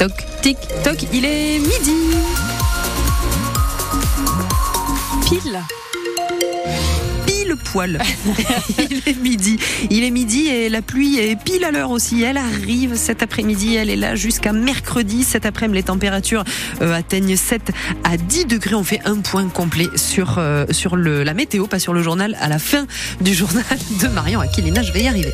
toc, 0.00 0.12
tic 0.40 0.56
toc, 0.82 0.96
il 1.12 1.26
est 1.26 1.58
midi. 1.58 1.94
Pile 5.26 5.60
pile 7.26 7.54
poil. 7.56 8.00
il 8.78 9.02
est 9.06 9.20
midi. 9.20 9.58
Il 9.90 10.02
est 10.02 10.10
midi 10.10 10.48
et 10.48 10.70
la 10.70 10.80
pluie 10.80 11.18
est 11.18 11.36
pile 11.36 11.66
à 11.66 11.70
l'heure 11.70 11.90
aussi. 11.90 12.22
Elle 12.22 12.38
arrive 12.38 12.94
cet 12.94 13.22
après-midi. 13.22 13.74
Elle 13.76 13.90
est 13.90 13.96
là 13.96 14.14
jusqu'à 14.14 14.54
mercredi. 14.54 15.22
Cet 15.22 15.44
après-midi, 15.44 15.76
les 15.76 15.82
températures 15.82 16.44
euh, 16.80 16.94
atteignent 16.94 17.36
7 17.36 17.70
à 18.02 18.16
10 18.16 18.46
degrés. 18.46 18.76
On 18.76 18.84
fait 18.84 19.02
un 19.04 19.16
point 19.16 19.48
complet 19.48 19.88
sur, 19.96 20.38
euh, 20.38 20.64
sur 20.70 20.96
le, 20.96 21.24
la 21.24 21.34
météo, 21.34 21.66
pas 21.66 21.78
sur 21.78 21.92
le 21.92 22.02
journal, 22.02 22.38
à 22.40 22.48
la 22.48 22.58
fin 22.58 22.86
du 23.20 23.34
journal 23.34 23.64
de 24.00 24.08
Marion 24.08 24.40
Aquilina. 24.40 24.80
Je 24.80 24.92
vais 24.92 25.02
y 25.02 25.08
arriver. 25.08 25.32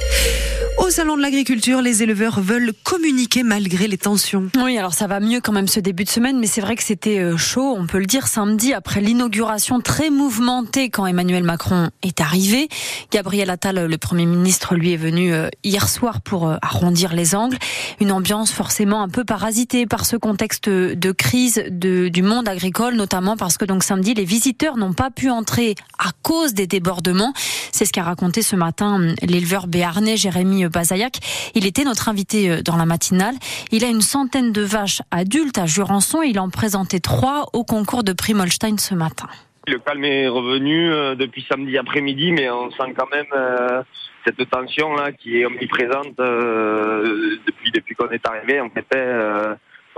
Au 0.79 0.91
salon 0.91 1.17
de 1.17 1.23
l'agriculture, 1.23 1.81
les 1.81 2.03
éleveurs 2.03 2.39
veulent 2.39 2.73
communiquer 2.85 3.43
malgré 3.43 3.89
les 3.89 3.97
tensions. 3.97 4.51
Oui, 4.63 4.77
alors 4.77 4.93
ça 4.93 5.07
va 5.07 5.21
mieux 5.21 5.41
quand 5.41 5.53
même 5.53 5.69
ce 5.69 5.81
début 5.81 6.05
de 6.05 6.11
semaine, 6.11 6.39
mais 6.39 6.47
c'est 6.47 6.61
vrai 6.61 6.77
que 6.77 6.83
c'était 6.83 7.19
euh, 7.19 7.39
chaud, 7.39 7.75
on 7.77 7.87
peut 7.87 7.99
le 7.99 8.05
dire, 8.05 8.27
samedi 8.27 8.75
après 8.75 9.01
l'inauguration 9.01 9.81
très 9.81 10.11
mouvementée 10.11 10.91
quand 10.91 11.07
Emmanuel 11.07 11.45
Macron 11.45 11.89
est 12.03 12.21
arrivé. 12.21 12.69
Gabriel 13.11 13.49
Attal, 13.49 13.87
le 13.87 13.99
Premier 13.99 14.27
ministre, 14.27 14.75
lui 14.75 14.93
est 14.93 14.99
venu 14.99 15.33
euh, 15.33 15.49
hier 15.65 15.89
soir 15.89 16.21
pour 16.21 16.47
euh, 16.47 16.57
arrondir 16.61 17.15
les 17.15 17.35
angles. 17.35 17.57
Une 17.99 18.13
ambiance 18.13 18.53
forcément 18.53 19.03
un 19.03 19.09
peu 19.09 19.25
parasitée 19.25 19.87
par 19.87 20.05
ce 20.05 20.17
contexte 20.17 20.69
de 20.69 21.13
crise 21.13 21.65
du 21.71 22.23
monde 22.23 22.49
agricole, 22.49 22.97
notamment 22.97 23.39
parce 23.39 23.57
que 23.57 23.65
donc 23.65 23.83
samedi, 23.83 24.13
les 24.13 24.27
visiteurs 24.27 24.77
n'ont 24.77 24.93
pas 24.93 25.11
pu 25.11 25.31
entrer 25.31 25.75
à 25.99 26.11
cause 26.23 26.53
des 26.53 26.67
débordements. 26.67 27.33
C'est 27.73 27.87
ce 27.87 27.93
qu'a 27.93 28.03
raconté 28.03 28.43
ce 28.43 28.57
matin 28.57 29.15
l'éleveur 29.23 29.67
béarnais 29.69 30.19
Jérémy 30.19 30.66
Bazayac. 30.69 31.19
Il 31.55 31.67
était 31.67 31.85
notre 31.85 32.09
invité 32.09 32.51
euh, 32.51 32.63
dans 32.63 32.77
la 32.77 32.87
matinale. 32.87 33.35
Il 33.73 33.85
a 33.85 33.89
une 33.89 34.01
centaine 34.01 34.53
de 34.53 34.63
vaches 34.63 35.03
adultes 35.11 35.59
à 35.59 35.67
Jurançon. 35.67 36.23
Il 36.23 36.39
en 36.39 36.51
présentait 36.51 37.01
trois 37.01 37.47
au 37.53 37.65
concours 37.65 38.05
de 38.05 38.13
Primolstein 38.13 38.79
ce 38.79 38.95
matin. 38.95 39.29
Le 39.67 39.79
calme 39.79 40.05
est 40.05 40.29
revenu 40.29 40.93
euh, 40.93 41.15
depuis 41.15 41.45
samedi 41.49 41.77
après-midi, 41.77 42.33
mais 42.33 42.49
on 42.51 42.71
sent 42.71 42.95
quand 42.97 43.11
même 43.11 43.27
euh, 43.35 43.83
cette 44.25 44.49
tension 44.49 44.95
là 44.95 45.13
qui 45.13 45.41
est 45.41 45.47
omniprésente 45.47 46.17
depuis 46.19 47.73
depuis 47.73 47.95
qu'on 47.95 48.11
est 48.11 48.27
arrivé. 48.27 48.61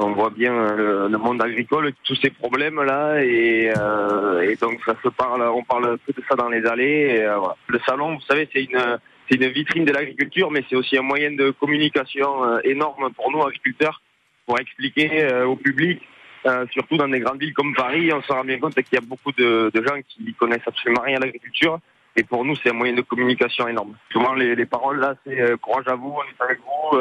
On 0.01 0.13
voit 0.13 0.31
bien 0.31 0.77
le, 0.77 1.19
monde 1.19 1.43
agricole, 1.43 1.93
tous 2.05 2.15
ces 2.23 2.31
problèmes 2.31 2.81
là, 2.81 3.21
et, 3.21 3.73
donc 4.61 4.81
ça 4.87 4.95
se 5.03 5.09
parle, 5.09 5.43
on 5.43 5.65
parle 5.65 5.99
peu 6.07 6.13
de 6.13 6.23
ça 6.29 6.37
dans 6.37 6.49
les 6.49 6.65
allées. 6.67 7.27
Le 7.67 7.81
salon, 7.85 8.15
vous 8.15 8.21
savez, 8.29 8.49
c'est 8.53 8.63
une 8.63 8.99
c'est 9.29 9.37
une 9.37 9.49
vitrine 9.49 9.85
de 9.85 9.93
l'agriculture, 9.93 10.51
mais 10.51 10.65
c'est 10.69 10.77
aussi 10.77 10.97
un 10.97 11.03
moyen 11.03 11.33
de 11.33 11.51
communication 11.51 12.45
euh, 12.45 12.61
énorme 12.65 13.13
pour 13.13 13.31
nous, 13.31 13.43
agriculteurs, 13.43 14.01
pour 14.47 14.59
expliquer 14.59 15.25
euh, 15.25 15.47
au 15.47 15.57
public, 15.57 16.01
euh, 16.47 16.65
surtout 16.73 16.97
dans 16.97 17.09
des 17.09 17.21
grandes 17.21 17.41
villes 17.41 17.55
comme 17.55 17.75
Paris, 17.75 18.13
on 18.13 18.23
se 18.23 18.33
rend 18.33 18.45
bien 18.45 18.59
compte 18.59 18.75
qu'il 18.75 18.95
y 18.95 18.97
a 18.97 19.07
beaucoup 19.07 19.33
de, 19.33 19.71
gens 19.75 20.01
qui 20.09 20.33
connaissent 20.35 20.67
absolument 20.67 21.03
rien 21.03 21.17
à 21.17 21.21
l'agriculture. 21.21 21.79
Et 22.17 22.25
pour 22.25 22.45
nous, 22.45 22.57
c'est 22.57 22.71
un 22.71 22.75
moyen 22.75 22.95
de 22.95 23.03
communication 23.03 23.69
énorme. 23.69 23.95
Souvent, 24.11 24.35
les, 24.35 24.57
les 24.57 24.67
paroles, 24.67 24.99
là, 24.99 25.15
c'est 25.25 25.57
courage 25.61 25.87
à 25.87 25.95
vous, 25.95 26.17
on 26.17 26.23
est 26.23 26.45
avec 26.45 26.59
vous, 26.61 26.99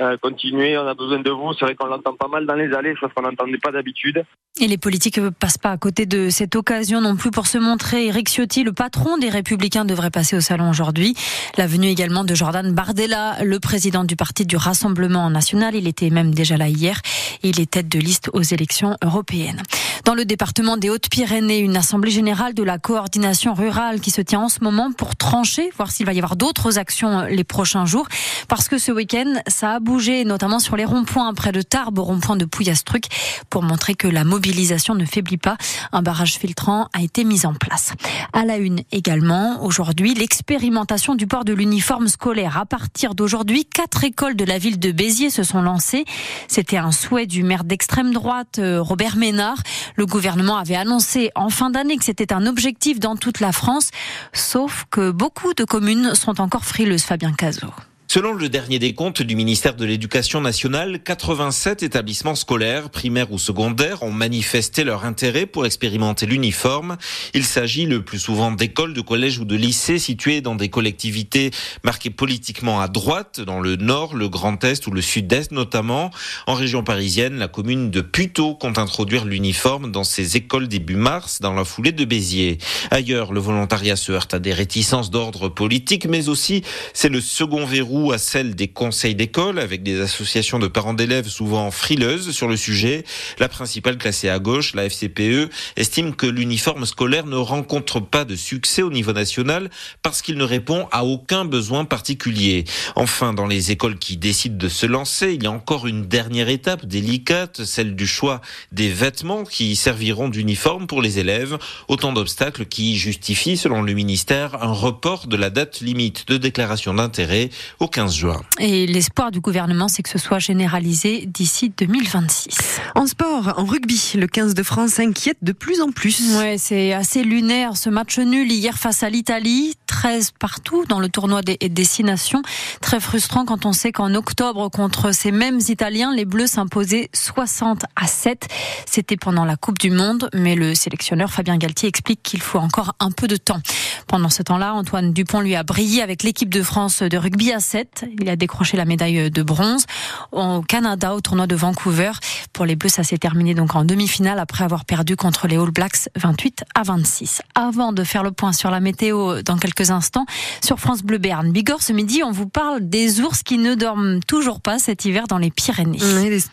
euh, 0.00 0.16
continuer, 0.20 0.78
on 0.78 0.86
a 0.86 0.94
besoin 0.94 1.20
de 1.20 1.30
vous. 1.30 1.52
C'est 1.54 1.64
vrai 1.64 1.74
qu'on 1.74 1.86
l'entend 1.86 2.14
pas 2.14 2.28
mal 2.28 2.46
dans 2.46 2.54
les 2.54 2.72
allées, 2.72 2.94
chose 2.96 3.10
qu'on 3.14 3.22
n'entendait 3.22 3.58
pas 3.58 3.72
d'habitude. 3.72 4.24
Et 4.60 4.66
les 4.66 4.78
politiques 4.78 5.18
ne 5.18 5.28
passent 5.28 5.58
pas 5.58 5.70
à 5.70 5.76
côté 5.76 6.06
de 6.06 6.30
cette 6.30 6.56
occasion 6.56 7.00
non 7.00 7.16
plus 7.16 7.30
pour 7.30 7.46
se 7.46 7.58
montrer. 7.58 8.06
Eric 8.06 8.28
Ciotti, 8.28 8.64
le 8.64 8.72
patron 8.72 9.18
des 9.18 9.28
Républicains, 9.28 9.84
devrait 9.84 10.10
passer 10.10 10.36
au 10.36 10.40
salon 10.40 10.70
aujourd'hui. 10.70 11.14
La 11.56 11.66
venue 11.66 11.88
également 11.88 12.24
de 12.24 12.34
Jordan 12.34 12.72
Bardella, 12.72 13.42
le 13.44 13.60
président 13.60 14.04
du 14.04 14.16
parti 14.16 14.46
du 14.46 14.56
Rassemblement 14.56 15.30
national. 15.30 15.74
Il 15.74 15.86
était 15.86 16.10
même 16.10 16.34
déjà 16.34 16.56
là 16.56 16.68
hier. 16.68 17.00
Il 17.42 17.60
est 17.60 17.70
tête 17.70 17.88
de 17.88 17.98
liste 17.98 18.30
aux 18.32 18.42
élections 18.42 18.96
européennes. 19.04 19.62
Dans 20.04 20.14
le 20.14 20.24
département 20.24 20.76
des 20.76 20.90
Hautes-Pyrénées, 20.90 21.58
une 21.58 21.76
assemblée 21.76 22.10
générale 22.10 22.54
de 22.54 22.62
la 22.62 22.78
coordination 22.78 23.54
rurale 23.54 24.00
qui 24.00 24.10
se 24.10 24.22
tient 24.22 24.40
en 24.40 24.48
ce 24.48 24.62
moment 24.62 24.90
pour 24.92 25.16
trancher, 25.16 25.70
voir 25.76 25.90
s'il 25.90 26.06
va 26.06 26.12
y 26.12 26.18
avoir 26.18 26.36
d'autres 26.36 26.78
actions 26.78 27.24
les 27.24 27.44
prochains 27.44 27.84
jours. 27.84 28.08
Parce 28.48 28.68
que 28.68 28.78
ce 28.78 28.90
week-end, 28.90 29.34
ça 29.46 29.74
a 29.74 29.80
bougé, 29.88 30.26
notamment 30.26 30.58
sur 30.58 30.76
les 30.76 30.84
ronds-points 30.84 31.32
près 31.32 31.50
de 31.50 31.62
Tarbes, 31.62 31.98
rond-point 31.98 32.36
de 32.36 32.44
Pouillastruc, 32.44 33.06
pour 33.48 33.62
montrer 33.62 33.94
que 33.94 34.06
la 34.06 34.22
mobilisation 34.22 34.94
ne 34.94 35.06
faiblit 35.06 35.38
pas. 35.38 35.56
Un 35.92 36.02
barrage 36.02 36.36
filtrant 36.36 36.88
a 36.92 37.00
été 37.00 37.24
mis 37.24 37.46
en 37.46 37.54
place. 37.54 37.94
À 38.34 38.44
la 38.44 38.58
une 38.58 38.82
également, 38.92 39.64
aujourd'hui, 39.64 40.12
l'expérimentation 40.12 41.14
du 41.14 41.26
port 41.26 41.46
de 41.46 41.54
l'uniforme 41.54 42.08
scolaire. 42.08 42.58
À 42.58 42.66
partir 42.66 43.14
d'aujourd'hui, 43.14 43.64
quatre 43.64 44.04
écoles 44.04 44.36
de 44.36 44.44
la 44.44 44.58
ville 44.58 44.78
de 44.78 44.92
Béziers 44.92 45.30
se 45.30 45.42
sont 45.42 45.62
lancées. 45.62 46.04
C'était 46.48 46.76
un 46.76 46.92
souhait 46.92 47.26
du 47.26 47.42
maire 47.42 47.64
d'extrême 47.64 48.12
droite, 48.12 48.58
euh, 48.58 48.82
Robert 48.82 49.16
Ménard. 49.16 49.62
Le 49.96 50.04
gouvernement 50.04 50.58
avait 50.58 50.76
annoncé 50.76 51.30
en 51.34 51.48
fin 51.48 51.70
d'année 51.70 51.96
que 51.96 52.04
c'était 52.04 52.34
un 52.34 52.44
objectif 52.44 53.00
dans 53.00 53.16
toute 53.16 53.40
la 53.40 53.52
France, 53.52 53.88
sauf 54.34 54.84
que 54.90 55.10
beaucoup 55.10 55.54
de 55.54 55.64
communes 55.64 56.14
sont 56.14 56.42
encore 56.42 56.66
frileuses, 56.66 57.04
Fabien 57.04 57.32
Cazot. 57.32 57.72
Selon 58.10 58.32
le 58.32 58.48
dernier 58.48 58.78
décompte 58.78 59.20
du 59.20 59.36
ministère 59.36 59.74
de 59.74 59.84
l'Éducation 59.84 60.40
nationale, 60.40 61.02
87 61.02 61.82
établissements 61.82 62.36
scolaires, 62.36 62.88
primaires 62.88 63.30
ou 63.32 63.38
secondaires, 63.38 64.02
ont 64.02 64.10
manifesté 64.10 64.82
leur 64.82 65.04
intérêt 65.04 65.44
pour 65.44 65.66
expérimenter 65.66 66.24
l'uniforme. 66.24 66.96
Il 67.34 67.44
s'agit 67.44 67.84
le 67.84 68.02
plus 68.02 68.18
souvent 68.18 68.50
d'écoles, 68.50 68.94
de 68.94 69.02
collèges 69.02 69.38
ou 69.40 69.44
de 69.44 69.54
lycées 69.54 69.98
situés 69.98 70.40
dans 70.40 70.54
des 70.54 70.70
collectivités 70.70 71.50
marquées 71.84 72.08
politiquement 72.08 72.80
à 72.80 72.88
droite, 72.88 73.42
dans 73.42 73.60
le 73.60 73.76
nord, 73.76 74.16
le 74.16 74.30
grand 74.30 74.64
est 74.64 74.86
ou 74.86 74.90
le 74.90 75.02
sud-est 75.02 75.52
notamment. 75.52 76.10
En 76.46 76.54
région 76.54 76.82
parisienne, 76.82 77.36
la 77.36 77.48
commune 77.48 77.90
de 77.90 78.00
Puteaux 78.00 78.54
compte 78.54 78.78
introduire 78.78 79.26
l'uniforme 79.26 79.92
dans 79.92 80.04
ses 80.04 80.38
écoles 80.38 80.68
début 80.68 80.96
mars, 80.96 81.42
dans 81.42 81.52
la 81.52 81.66
foulée 81.66 81.92
de 81.92 82.06
Béziers. 82.06 82.56
Ailleurs, 82.90 83.34
le 83.34 83.40
volontariat 83.40 83.96
se 83.96 84.12
heurte 84.12 84.32
à 84.32 84.38
des 84.38 84.54
réticences 84.54 85.10
d'ordre 85.10 85.50
politique, 85.50 86.06
mais 86.06 86.30
aussi 86.30 86.62
c'est 86.94 87.10
le 87.10 87.20
second 87.20 87.66
verrou 87.66 87.97
à 88.12 88.18
celle 88.18 88.54
des 88.54 88.68
conseils 88.68 89.14
d'école 89.14 89.58
avec 89.58 89.82
des 89.82 90.00
associations 90.00 90.58
de 90.58 90.68
parents 90.68 90.94
d'élèves 90.94 91.28
souvent 91.28 91.70
frileuses 91.70 92.30
sur 92.30 92.48
le 92.48 92.56
sujet. 92.56 93.04
La 93.38 93.48
principale 93.48 93.98
classée 93.98 94.28
à 94.28 94.38
gauche, 94.38 94.74
la 94.74 94.88
FCPE, 94.88 95.50
estime 95.76 96.14
que 96.14 96.26
l'uniforme 96.26 96.86
scolaire 96.86 97.26
ne 97.26 97.36
rencontre 97.36 98.00
pas 98.00 98.24
de 98.24 98.36
succès 98.36 98.82
au 98.82 98.90
niveau 98.90 99.12
national 99.12 99.70
parce 100.02 100.22
qu'il 100.22 100.36
ne 100.36 100.44
répond 100.44 100.86
à 100.92 101.04
aucun 101.04 101.44
besoin 101.44 101.84
particulier. 101.84 102.64
Enfin, 102.96 103.34
dans 103.34 103.46
les 103.46 103.72
écoles 103.72 103.98
qui 103.98 104.16
décident 104.16 104.56
de 104.56 104.68
se 104.68 104.86
lancer, 104.86 105.34
il 105.34 105.42
y 105.42 105.46
a 105.46 105.50
encore 105.50 105.86
une 105.86 106.06
dernière 106.06 106.48
étape 106.48 106.86
délicate, 106.86 107.64
celle 107.64 107.96
du 107.96 108.06
choix 108.06 108.40
des 108.72 108.88
vêtements 108.88 109.44
qui 109.44 109.76
serviront 109.76 110.28
d'uniforme 110.28 110.86
pour 110.86 111.02
les 111.02 111.18
élèves. 111.18 111.58
Autant 111.88 112.12
d'obstacles 112.12 112.66
qui 112.66 112.96
justifient, 112.96 113.56
selon 113.56 113.82
le 113.82 113.92
ministère, 113.92 114.62
un 114.62 114.72
report 114.72 115.26
de 115.26 115.36
la 115.36 115.50
date 115.50 115.80
limite 115.80 116.28
de 116.28 116.36
déclaration 116.36 116.94
d'intérêt 116.94 117.50
15 117.88 118.14
juin. 118.14 118.40
Et 118.58 118.86
l'espoir 118.86 119.30
du 119.30 119.40
gouvernement, 119.40 119.88
c'est 119.88 120.02
que 120.02 120.08
ce 120.08 120.18
soit 120.18 120.38
généralisé 120.38 121.24
d'ici 121.26 121.72
2026. 121.76 122.56
En 122.94 123.06
sport, 123.06 123.54
en 123.56 123.64
rugby, 123.64 124.12
le 124.14 124.26
15 124.26 124.54
de 124.54 124.62
France 124.62 124.90
s'inquiète 124.90 125.38
de 125.42 125.52
plus 125.52 125.80
en 125.80 125.90
plus. 125.90 126.36
Ouais, 126.38 126.56
c'est 126.58 126.92
assez 126.92 127.22
lunaire 127.22 127.76
ce 127.76 127.90
match 127.90 128.18
nul 128.18 128.50
hier 128.50 128.78
face 128.78 129.02
à 129.02 129.10
l'Italie. 129.10 129.74
13 129.98 130.30
partout 130.38 130.84
dans 130.84 131.00
le 131.00 131.08
tournoi 131.08 131.42
des 131.42 131.56
destinations. 131.56 132.40
Très 132.80 133.00
frustrant 133.00 133.44
quand 133.44 133.66
on 133.66 133.72
sait 133.72 133.90
qu'en 133.90 134.14
octobre, 134.14 134.68
contre 134.68 135.10
ces 135.10 135.32
mêmes 135.32 135.58
Italiens, 135.68 136.14
les 136.14 136.24
Bleus 136.24 136.46
s'imposaient 136.46 137.10
60 137.12 137.82
à 137.96 138.06
7. 138.06 138.46
C'était 138.86 139.16
pendant 139.16 139.44
la 139.44 139.56
Coupe 139.56 139.76
du 139.76 139.90
Monde, 139.90 140.30
mais 140.32 140.54
le 140.54 140.76
sélectionneur 140.76 141.32
Fabien 141.32 141.56
Galtier 141.56 141.88
explique 141.88 142.22
qu'il 142.22 142.40
faut 142.40 142.60
encore 142.60 142.92
un 143.00 143.10
peu 143.10 143.26
de 143.26 143.36
temps. 143.36 143.60
Pendant 144.06 144.28
ce 144.28 144.44
temps-là, 144.44 144.72
Antoine 144.72 145.12
Dupont 145.12 145.40
lui 145.40 145.56
a 145.56 145.64
brillé 145.64 146.00
avec 146.00 146.22
l'équipe 146.22 146.48
de 146.48 146.62
France 146.62 147.02
de 147.02 147.16
rugby 147.16 147.52
à 147.52 147.58
7. 147.58 148.04
Il 148.20 148.28
a 148.28 148.36
décroché 148.36 148.76
la 148.76 148.84
médaille 148.84 149.32
de 149.32 149.42
bronze 149.42 149.84
au 150.30 150.62
Canada 150.62 151.12
au 151.12 151.20
tournoi 151.20 151.48
de 151.48 151.56
Vancouver. 151.56 152.12
Pour 152.52 152.66
les 152.66 152.76
Bleus, 152.76 152.90
ça 152.90 153.02
s'est 153.02 153.18
terminé 153.18 153.54
donc 153.54 153.74
en 153.74 153.84
demi-finale 153.84 154.38
après 154.38 154.62
avoir 154.62 154.84
perdu 154.84 155.16
contre 155.16 155.48
les 155.48 155.56
All 155.56 155.72
Blacks 155.72 156.08
28 156.14 156.64
à 156.76 156.84
26. 156.84 157.42
Avant 157.56 157.92
de 157.92 158.04
faire 158.04 158.22
le 158.22 158.30
point 158.30 158.52
sur 158.52 158.70
la 158.70 158.78
météo 158.78 159.42
dans 159.42 159.56
quelques 159.56 159.87
instants 159.90 160.26
sur 160.62 160.78
France 160.78 161.02
Bleu 161.02 161.18
Béarn. 161.18 161.50
Bigorre, 161.52 161.82
ce 161.82 161.92
midi, 161.92 162.22
on 162.24 162.30
vous 162.30 162.48
parle 162.48 162.88
des 162.88 163.20
ours 163.20 163.42
qui 163.42 163.58
ne 163.58 163.74
dorment 163.74 164.20
toujours 164.20 164.60
pas 164.60 164.78
cet 164.78 165.04
hiver 165.04 165.26
dans 165.28 165.38
les 165.38 165.50
Pyrénées. 165.50 165.98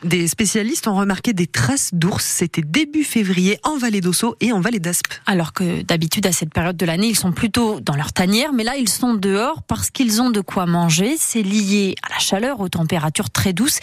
des 0.03 0.27
spécialistes 0.27 0.87
ont 0.87 0.95
remarqué 0.95 1.33
des 1.33 1.47
traces 1.47 1.89
d'ours. 1.93 2.25
C'était 2.25 2.61
début 2.61 3.03
février 3.03 3.59
en 3.63 3.77
vallée 3.77 4.01
d'Ossau 4.01 4.35
et 4.41 4.51
en 4.51 4.59
vallée 4.59 4.79
d'Aspe. 4.79 5.07
Alors 5.25 5.53
que 5.53 5.81
d'habitude, 5.83 6.25
à 6.27 6.31
cette 6.31 6.53
période 6.53 6.77
de 6.77 6.85
l'année, 6.85 7.07
ils 7.07 7.17
sont 7.17 7.31
plutôt 7.31 7.79
dans 7.79 7.95
leur 7.95 8.13
tanière, 8.13 8.53
mais 8.53 8.63
là, 8.63 8.75
ils 8.77 8.89
sont 8.89 9.13
dehors 9.13 9.63
parce 9.63 9.89
qu'ils 9.89 10.21
ont 10.21 10.29
de 10.29 10.41
quoi 10.41 10.65
manger. 10.65 11.15
C'est 11.17 11.41
lié 11.41 11.95
à 12.03 12.13
la 12.13 12.19
chaleur, 12.19 12.59
aux 12.59 12.69
températures 12.69 13.29
très 13.29 13.53
douces. 13.53 13.79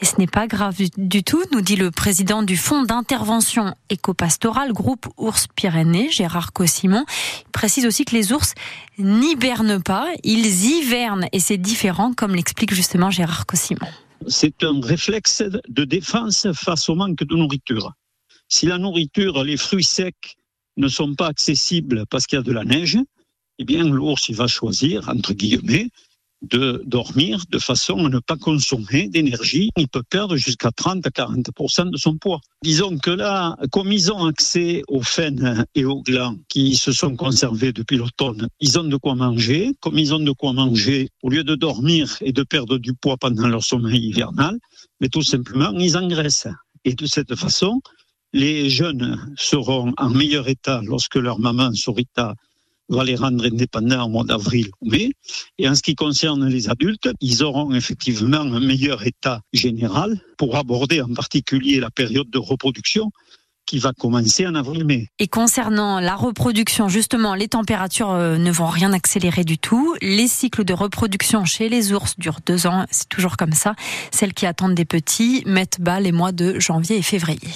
Et 0.00 0.04
ce 0.04 0.16
n'est 0.18 0.26
pas 0.26 0.46
grave 0.46 0.76
du 0.98 1.24
tout, 1.24 1.42
nous 1.52 1.62
dit 1.62 1.76
le 1.76 1.90
président 1.90 2.42
du 2.42 2.56
Fonds 2.56 2.82
d'intervention 2.82 3.74
éco-pastorale 3.88 4.72
groupe 4.72 5.06
Ours 5.16 5.46
Pyrénées, 5.54 6.10
Gérard 6.10 6.52
Cossimon. 6.52 7.04
Il 7.46 7.50
précise 7.50 7.86
aussi 7.86 8.04
que 8.04 8.14
les 8.14 8.32
ours 8.32 8.52
n'hibernent 8.98 9.82
pas, 9.82 10.12
ils 10.22 10.66
hivernent 10.66 11.28
et 11.32 11.40
c'est 11.40 11.56
différent 11.56 12.12
comme 12.12 12.34
l'explique 12.34 12.74
justement 12.74 13.10
Gérard 13.10 13.46
Cossimon. 13.46 13.86
C'est 14.26 14.64
un 14.64 14.80
réflexe 14.82 15.42
de 15.68 15.84
défense 15.84 16.46
face 16.52 16.88
au 16.90 16.94
manque 16.94 17.24
de 17.24 17.34
nourriture. 17.34 17.92
Si 18.48 18.66
la 18.66 18.76
nourriture, 18.76 19.44
les 19.44 19.56
fruits 19.56 19.84
secs 19.84 20.36
ne 20.76 20.88
sont 20.88 21.14
pas 21.14 21.28
accessibles 21.28 22.04
parce 22.10 22.26
qu'il 22.26 22.36
y 22.36 22.40
a 22.40 22.42
de 22.42 22.52
la 22.52 22.64
neige, 22.64 22.98
eh 23.58 23.64
bien 23.64 23.84
l'ours 23.84 24.30
va 24.30 24.46
choisir, 24.46 25.08
entre 25.08 25.32
guillemets, 25.32 25.88
de 26.42 26.82
dormir 26.86 27.44
de 27.50 27.58
façon 27.58 28.06
à 28.06 28.08
ne 28.08 28.18
pas 28.18 28.36
consommer 28.36 29.08
d'énergie. 29.08 29.70
Il 29.76 29.88
peut 29.88 30.02
perdre 30.02 30.36
jusqu'à 30.36 30.70
30 30.70 31.06
à 31.06 31.10
40% 31.10 31.90
de 31.90 31.96
son 31.96 32.16
poids. 32.16 32.40
Disons 32.62 32.98
que 32.98 33.10
là, 33.10 33.56
comme 33.72 33.92
ils 33.92 34.12
ont 34.12 34.26
accès 34.26 34.82
aux 34.88 35.02
faines 35.02 35.64
et 35.74 35.84
aux 35.84 36.02
glands 36.02 36.36
qui 36.48 36.76
se 36.76 36.92
sont 36.92 37.16
conservés 37.16 37.72
depuis 37.72 37.96
l'automne, 37.96 38.48
ils 38.60 38.78
ont 38.78 38.84
de 38.84 38.96
quoi 38.96 39.14
manger. 39.14 39.72
Comme 39.80 39.98
ils 39.98 40.14
ont 40.14 40.20
de 40.20 40.32
quoi 40.32 40.52
manger, 40.52 41.08
au 41.22 41.30
lieu 41.30 41.44
de 41.44 41.54
dormir 41.54 42.16
et 42.20 42.32
de 42.32 42.42
perdre 42.42 42.78
du 42.78 42.94
poids 42.94 43.16
pendant 43.16 43.48
leur 43.48 43.64
sommeil 43.64 44.08
hivernal, 44.08 44.58
mais 45.00 45.08
tout 45.08 45.22
simplement, 45.22 45.72
ils 45.78 45.96
engraissent. 45.96 46.48
Et 46.84 46.94
de 46.94 47.06
cette 47.06 47.34
façon, 47.34 47.80
les 48.32 48.68
jeunes 48.70 49.34
seront 49.36 49.92
en 49.96 50.10
meilleur 50.10 50.48
état 50.48 50.80
lorsque 50.84 51.16
leur 51.16 51.38
maman 51.38 51.72
Sorita 51.72 52.34
va 52.88 53.04
les 53.04 53.16
rendre 53.16 53.44
indépendants 53.44 54.06
au 54.06 54.08
mois 54.08 54.24
d'avril 54.24 54.68
ou 54.80 54.90
mai. 54.90 55.12
Et 55.58 55.68
en 55.68 55.74
ce 55.74 55.82
qui 55.82 55.94
concerne 55.94 56.46
les 56.46 56.68
adultes, 56.68 57.08
ils 57.20 57.42
auront 57.42 57.74
effectivement 57.74 58.38
un 58.38 58.60
meilleur 58.60 59.06
état 59.06 59.40
général 59.52 60.20
pour 60.38 60.56
aborder 60.56 61.00
en 61.00 61.12
particulier 61.12 61.80
la 61.80 61.90
période 61.90 62.30
de 62.30 62.38
reproduction 62.38 63.10
qui 63.66 63.78
va 63.80 63.92
commencer 63.92 64.46
en 64.46 64.54
avril-mai. 64.54 65.08
Et 65.18 65.26
concernant 65.26 65.98
la 65.98 66.14
reproduction, 66.14 66.88
justement, 66.88 67.34
les 67.34 67.48
températures 67.48 68.12
euh, 68.12 68.38
ne 68.38 68.50
vont 68.50 68.68
rien 68.68 68.92
accélérer 68.92 69.42
du 69.42 69.58
tout. 69.58 69.94
Les 70.00 70.28
cycles 70.28 70.64
de 70.64 70.72
reproduction 70.72 71.44
chez 71.44 71.68
les 71.68 71.92
ours 71.92 72.14
durent 72.16 72.40
deux 72.46 72.66
ans, 72.66 72.86
c'est 72.90 73.08
toujours 73.08 73.36
comme 73.36 73.52
ça. 73.52 73.74
Celles 74.12 74.34
qui 74.34 74.46
attendent 74.46 74.74
des 74.74 74.84
petits 74.84 75.42
mettent 75.46 75.80
bas 75.80 75.98
les 76.00 76.12
mois 76.12 76.32
de 76.32 76.60
janvier 76.60 76.98
et 76.98 77.02
février. 77.02 77.50